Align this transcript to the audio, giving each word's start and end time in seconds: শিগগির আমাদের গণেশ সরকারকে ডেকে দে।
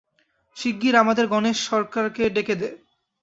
শিগগির 0.57 0.95
আমাদের 0.95 1.25
গণেশ 1.27 1.57
সরকারকে 1.69 2.23
ডেকে 2.29 2.55
দে। 2.55 2.69